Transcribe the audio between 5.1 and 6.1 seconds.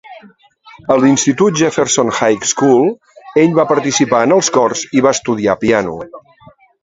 estudiar piano.